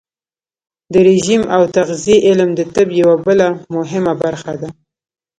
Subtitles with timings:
[0.93, 4.69] د رژیم او تغذیې علم د طب یوه بله مهمه برخه ده.